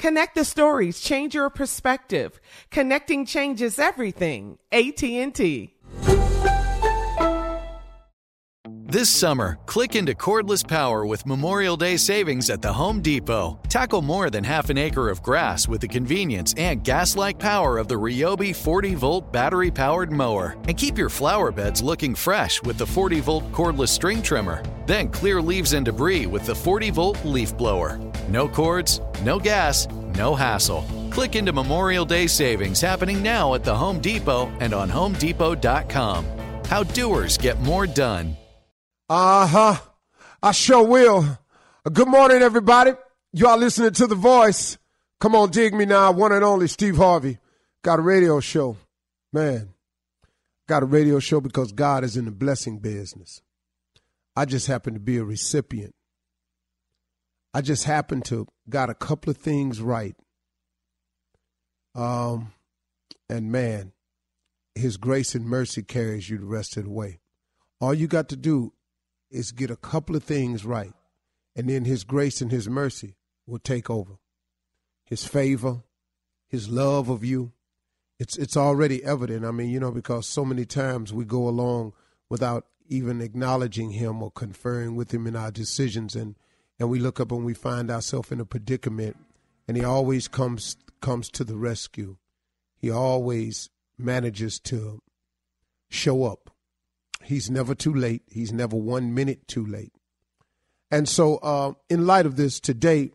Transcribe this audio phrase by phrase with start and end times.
[0.00, 2.40] Connect the stories, change your perspective.
[2.70, 4.56] Connecting changes everything.
[4.72, 5.74] AT&T.
[8.64, 13.60] This summer, click into cordless power with Memorial Day savings at the Home Depot.
[13.68, 17.86] Tackle more than half an acre of grass with the convenience and gas-like power of
[17.86, 20.56] the Ryobi 40-volt battery-powered mower.
[20.66, 24.62] And keep your flower beds looking fresh with the 40-volt cordless string trimmer.
[24.86, 28.00] Then clear leaves and debris with the 40-volt leaf blower.
[28.30, 30.84] No cords, no gas, no hassle.
[31.10, 36.24] Click into Memorial Day savings happening now at the Home Depot and on HomeDepot.com.
[36.66, 38.36] How doers get more done.
[39.08, 39.76] Uh huh.
[40.40, 41.38] I sure will.
[41.92, 42.92] Good morning, everybody.
[43.32, 44.78] You are listening to The Voice.
[45.18, 46.12] Come on, dig me now.
[46.12, 47.38] One and only Steve Harvey.
[47.82, 48.76] Got a radio show.
[49.32, 49.70] Man,
[50.68, 53.42] got a radio show because God is in the blessing business.
[54.36, 55.94] I just happen to be a recipient.
[57.52, 60.14] I just happened to got a couple of things right.
[61.94, 62.52] Um,
[63.28, 63.92] and man,
[64.74, 67.20] His grace and mercy carries you the rest of the way.
[67.80, 68.72] All you got to do
[69.30, 70.92] is get a couple of things right,
[71.56, 73.16] and then His grace and His mercy
[73.46, 74.18] will take over.
[75.04, 75.82] His favor,
[76.48, 77.52] His love of you,
[78.20, 79.44] it's it's already evident.
[79.44, 81.94] I mean, you know, because so many times we go along
[82.28, 86.36] without even acknowledging Him or conferring with Him in our decisions, and
[86.80, 89.16] and we look up and we find ourselves in a predicament,
[89.68, 92.16] and He always comes comes to the rescue.
[92.76, 93.68] He always
[93.98, 95.00] manages to
[95.90, 96.50] show up.
[97.22, 98.22] He's never too late.
[98.26, 99.92] He's never one minute too late.
[100.90, 103.12] And so, uh, in light of this, today,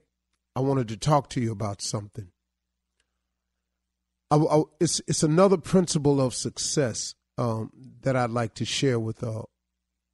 [0.56, 2.30] I wanted to talk to you about something.
[4.32, 7.72] I, I, it's, it's another principle of success um,
[8.02, 9.44] that I'd like to share with uh,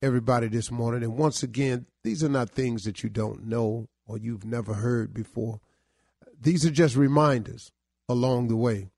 [0.02, 1.04] everybody this morning.
[1.04, 5.14] And once again, these are not things that you don't know or you've never heard
[5.14, 5.60] before.
[6.40, 7.72] These are just reminders
[8.10, 8.90] along the way.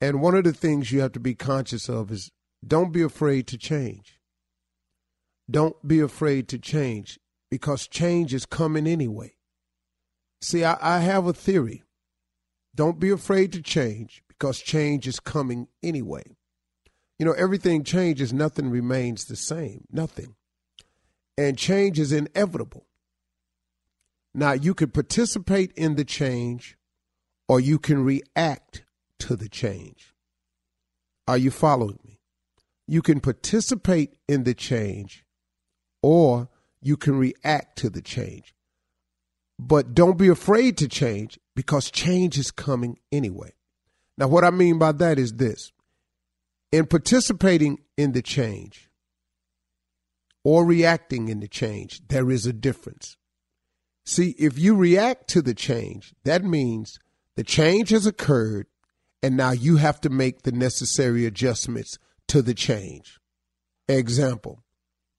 [0.00, 2.30] And one of the things you have to be conscious of is
[2.66, 4.18] don't be afraid to change.
[5.50, 9.34] Don't be afraid to change because change is coming anyway.
[10.40, 11.82] See, I, I have a theory.
[12.74, 16.36] Don't be afraid to change because change is coming anyway.
[17.18, 19.84] You know, everything changes, nothing remains the same.
[19.92, 20.34] Nothing.
[21.36, 22.86] And change is inevitable.
[24.34, 26.76] Now, you can participate in the change
[27.48, 28.84] or you can react
[29.20, 30.14] to the change.
[31.26, 32.20] Are you following me?
[32.86, 35.24] You can participate in the change
[36.02, 36.48] or
[36.80, 38.54] you can react to the change.
[39.58, 43.52] But don't be afraid to change because change is coming anyway.
[44.18, 45.72] Now, what I mean by that is this
[46.72, 48.90] in participating in the change,
[50.44, 53.16] or reacting in the change, there is a difference.
[54.04, 56.98] See, if you react to the change, that means
[57.36, 58.66] the change has occurred
[59.22, 61.98] and now you have to make the necessary adjustments
[62.28, 63.20] to the change.
[63.88, 64.64] Example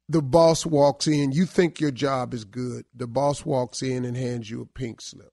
[0.09, 2.85] the boss walks in, you think your job is good.
[2.93, 5.31] The boss walks in and hands you a pink slip.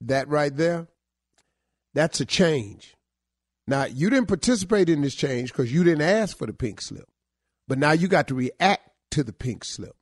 [0.00, 0.88] That right there,
[1.94, 2.94] that's a change.
[3.66, 7.08] Now, you didn't participate in this change because you didn't ask for the pink slip,
[7.66, 9.96] but now you got to react to the pink slip.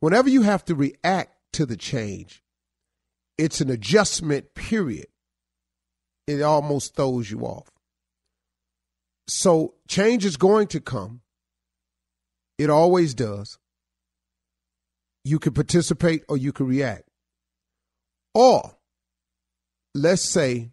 [0.00, 2.42] Whenever you have to react to the change,
[3.36, 5.06] it's an adjustment period.
[6.26, 7.68] It almost throws you off.
[9.26, 11.20] So, change is going to come
[12.58, 13.58] it always does.
[15.24, 17.04] You can participate or you can react.
[18.34, 18.76] Or
[19.94, 20.72] let's say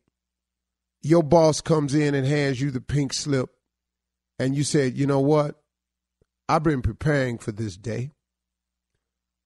[1.02, 3.50] your boss comes in and hands you the pink slip
[4.40, 5.62] and you said, you know what?
[6.48, 8.12] I've been preparing for this day.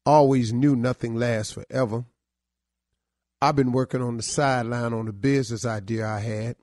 [0.06, 2.06] Always knew nothing lasts forever.
[3.42, 6.56] I've been working on the sideline on the business idea I had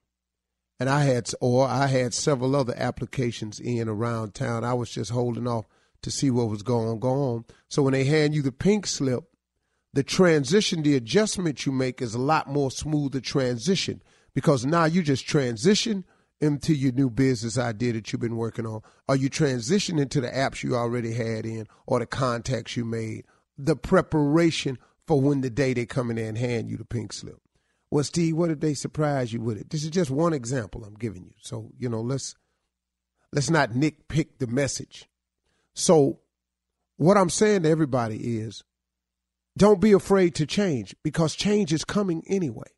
[0.79, 4.65] and I had or I had several other applications in around town.
[4.65, 5.67] I was just holding off
[6.03, 7.45] to see what was going on.
[7.69, 9.25] So when they hand you the pink slip,
[9.95, 14.03] the transition, the adjustment you make is a lot more smoother transition
[14.35, 16.05] because now you just transition
[16.41, 20.29] into your new business idea that you've been working on, or you transition into the
[20.29, 23.25] apps you already had in, or the contacts you made,
[23.57, 27.13] the preparation for when the day they come in there and hand you the pink
[27.13, 27.41] slip.
[27.91, 29.71] Well, Steve, what did they surprise you with it?
[29.71, 31.35] This is just one example I'm giving you.
[31.41, 32.35] So, you know, let's
[33.33, 35.09] let's not nitpick the message.
[35.73, 36.21] So,
[36.97, 38.65] what I'm saying to everybody is
[39.57, 42.69] don't be afraid to change because change is coming anyway.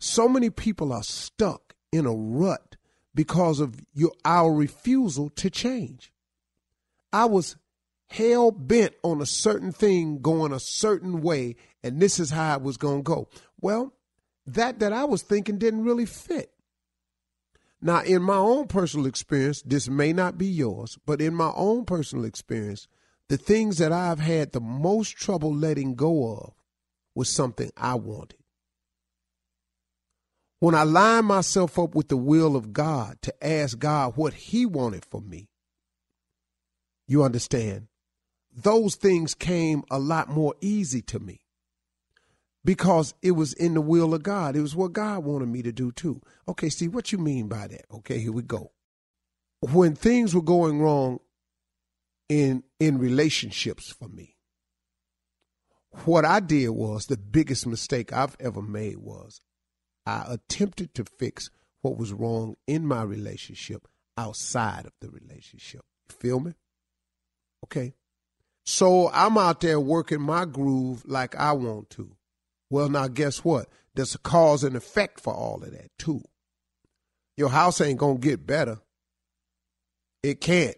[0.00, 2.71] So many people are stuck in a rut
[3.14, 6.12] because of your our refusal to change.
[7.12, 7.56] I was
[8.08, 12.62] hell bent on a certain thing going a certain way and this is how it
[12.62, 13.28] was going to go.
[13.60, 13.92] Well,
[14.46, 16.52] that that I was thinking didn't really fit.
[17.80, 21.84] Now, in my own personal experience, this may not be yours, but in my own
[21.84, 22.86] personal experience,
[23.28, 26.54] the things that I've had the most trouble letting go of
[27.14, 28.41] was something I wanted.
[30.62, 34.64] When I lined myself up with the will of God to ask God what He
[34.64, 35.48] wanted for me,
[37.08, 37.88] you understand,
[38.54, 41.40] those things came a lot more easy to me
[42.64, 44.54] because it was in the will of God.
[44.54, 46.20] It was what God wanted me to do too.
[46.46, 47.86] Okay, see what you mean by that.
[47.92, 48.70] Okay, here we go.
[49.62, 51.18] When things were going wrong
[52.28, 54.36] in in relationships for me,
[56.04, 59.40] what I did was the biggest mistake I've ever made was
[60.06, 61.50] I attempted to fix
[61.82, 65.82] what was wrong in my relationship outside of the relationship.
[66.08, 66.52] You feel me?
[67.64, 67.94] Okay.
[68.64, 72.16] So I'm out there working my groove like I want to.
[72.70, 73.68] Well, now guess what?
[73.94, 76.22] There's a cause and effect for all of that too.
[77.36, 78.78] Your house ain't gonna get better.
[80.22, 80.76] It can't.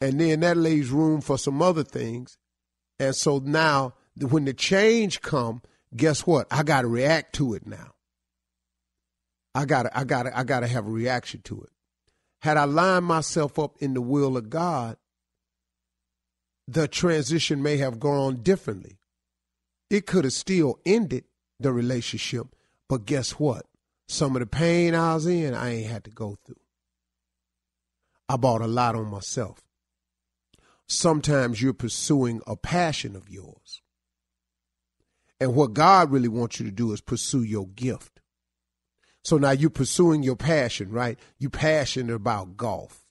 [0.00, 2.38] And then that leaves room for some other things.
[2.98, 5.62] And so now when the change come,
[5.94, 6.46] guess what?
[6.50, 7.92] I gotta react to it now.
[9.54, 11.70] I gotta I gotta I gotta have a reaction to it.
[12.42, 14.96] Had I lined myself up in the will of God,
[16.66, 18.98] the transition may have gone differently.
[19.90, 21.24] It could have still ended
[21.58, 22.46] the relationship,
[22.88, 23.66] but guess what?
[24.08, 26.56] Some of the pain I was in, I ain't had to go through.
[28.28, 29.60] I bought a lot on myself.
[30.88, 33.82] Sometimes you're pursuing a passion of yours.
[35.40, 38.20] And what God really wants you to do is pursue your gift.
[39.24, 41.18] So now you're pursuing your passion, right?
[41.38, 43.04] You're passionate about golf.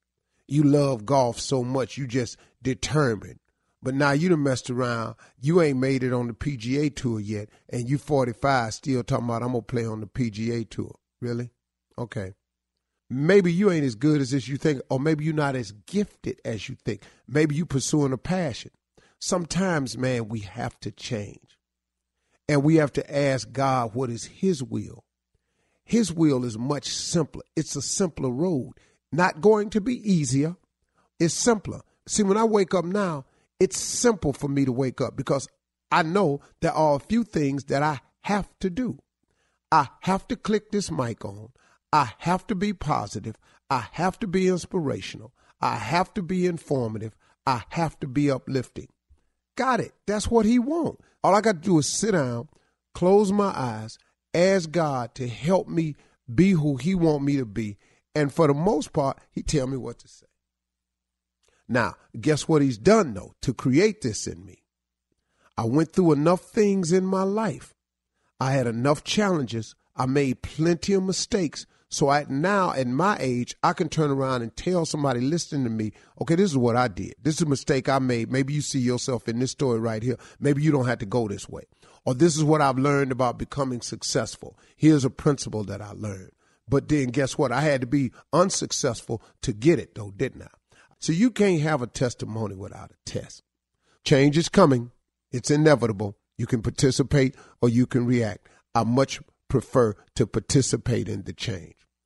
[0.48, 3.39] You love golf so much, you just determined
[3.81, 5.15] but now you done messed around.
[5.39, 9.41] You ain't made it on the PGA tour yet, and you 45 still talking about
[9.41, 10.95] I'm gonna play on the PGA tour.
[11.21, 11.51] Really?
[11.98, 12.33] Okay.
[13.09, 16.39] Maybe you ain't as good as this you think, or maybe you're not as gifted
[16.45, 17.03] as you think.
[17.27, 18.71] Maybe you pursuing a passion.
[19.19, 21.57] Sometimes, man, we have to change.
[22.50, 25.06] And we have to ask God what is his will.
[25.86, 27.44] His will is much simpler.
[27.56, 28.72] It's a simpler road.
[29.12, 30.56] Not going to be easier.
[31.20, 31.82] It's simpler.
[32.08, 33.25] See, when I wake up now,
[33.60, 35.48] it's simple for me to wake up because
[35.91, 38.98] I know there are a few things that I have to do.
[39.72, 41.50] I have to click this mic on.
[41.94, 43.36] I have to be positive.
[43.70, 45.34] I have to be inspirational.
[45.62, 47.15] I have to be informative.
[47.46, 48.88] I have to be uplifting.
[49.60, 49.92] Got it.
[50.08, 51.01] That's what he wants.
[51.22, 52.48] All I got to do is sit down,
[52.94, 53.98] close my eyes,
[54.34, 55.98] ask God to help me
[56.34, 57.78] be who he want me to be.
[58.16, 60.28] And for the most part, he tell me what to say.
[61.68, 64.63] Now, guess what he's done though to create this in me?
[65.58, 67.74] I went through enough things in my life.
[68.39, 69.75] I had enough challenges.
[69.94, 71.66] I made plenty of mistakes.
[71.91, 75.72] So I now at my age, I can turn around and tell somebody listening to
[75.72, 75.91] me,
[76.22, 77.15] okay, this is what I did.
[77.22, 78.31] This is a mistake I made.
[78.31, 80.17] Maybe you see yourself in this story right here.
[80.39, 81.63] Maybe you don't have to go this way.
[82.05, 84.58] Or this is what I've learned about becoming successful.
[84.77, 86.31] Here's a principle that I learned.
[86.67, 87.51] But then guess what?
[87.51, 90.50] I had to be unsuccessful to get it though, didn't I?
[91.00, 93.41] So you can't have a testimony without a test.
[94.03, 94.91] Change is coming.
[95.31, 96.17] It's inevitable.
[96.38, 98.48] You can participate or you can react.
[98.75, 101.74] I much prefer to participate in the change.